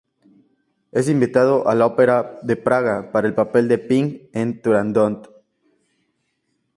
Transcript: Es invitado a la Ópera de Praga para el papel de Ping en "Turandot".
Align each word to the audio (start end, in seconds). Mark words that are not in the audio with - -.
Es 0.91 1.07
invitado 1.09 1.67
a 1.67 1.75
la 1.75 1.85
Ópera 1.85 2.39
de 2.41 2.55
Praga 2.55 3.11
para 3.11 3.27
el 3.27 3.35
papel 3.35 3.67
de 3.67 3.77
Ping 3.77 4.29
en 4.33 4.59
"Turandot". 4.59 5.29